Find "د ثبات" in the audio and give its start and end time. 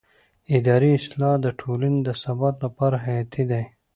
2.03-2.55